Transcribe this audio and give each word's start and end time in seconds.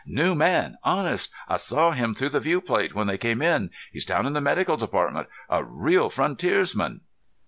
"new 0.07 0.33
man, 0.33 0.75
honest! 0.83 1.31
I 1.47 1.57
saw 1.57 1.91
him 1.91 2.15
through 2.15 2.29
the 2.29 2.39
viewplate 2.39 2.95
when 2.95 3.05
they 3.05 3.19
came 3.19 3.39
in. 3.39 3.69
He's 3.91 4.03
down 4.03 4.25
in 4.25 4.33
the 4.33 4.41
medical 4.41 4.75
department. 4.77 5.27
A 5.47 5.63
real 5.63 6.09
frontiersman." 6.09 7.01